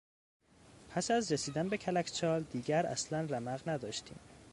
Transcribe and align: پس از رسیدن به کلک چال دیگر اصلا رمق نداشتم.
پس 0.89 1.11
از 1.11 1.31
رسیدن 1.31 1.69
به 1.69 1.77
کلک 1.77 2.05
چال 2.11 2.43
دیگر 2.43 2.85
اصلا 2.85 3.21
رمق 3.21 3.69
نداشتم. 3.69 4.19